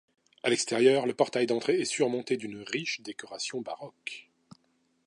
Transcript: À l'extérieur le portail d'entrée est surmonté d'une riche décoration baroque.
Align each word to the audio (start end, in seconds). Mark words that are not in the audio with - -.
À 0.41 0.49
l'extérieur 0.49 1.05
le 1.05 1.13
portail 1.13 1.45
d'entrée 1.45 1.79
est 1.79 1.85
surmonté 1.85 2.35
d'une 2.35 2.63
riche 2.63 3.01
décoration 3.01 3.61
baroque. 3.61 4.31